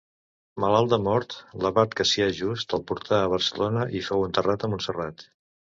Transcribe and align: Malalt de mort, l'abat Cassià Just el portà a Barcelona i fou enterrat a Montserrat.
Malalt 0.63 0.89
de 0.93 0.97
mort, 1.07 1.35
l'abat 1.65 1.93
Cassià 2.01 2.29
Just 2.39 2.75
el 2.79 2.85
portà 2.93 3.21
a 3.27 3.31
Barcelona 3.37 3.87
i 4.01 4.05
fou 4.11 4.29
enterrat 4.31 4.69
a 4.69 4.73
Montserrat. 4.75 5.31